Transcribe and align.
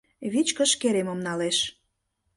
Вичкыж 0.33 0.71
керемым 0.81 1.19
налеш 1.27 1.57